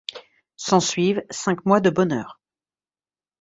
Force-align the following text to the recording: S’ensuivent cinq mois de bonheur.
S’ensuivent 0.57 1.23
cinq 1.29 1.63
mois 1.63 1.79
de 1.79 1.91
bonheur. 1.91 2.41